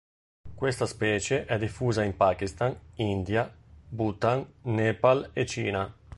[0.55, 3.53] Questa specie è diffusa in Pakistan, India,
[3.87, 5.93] Bhutan, Nepal e Cina.